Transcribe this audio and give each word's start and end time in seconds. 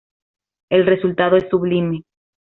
El 0.71 0.87
resultado 0.87 1.37
es 1.37 1.47
sublime’’. 1.47 2.01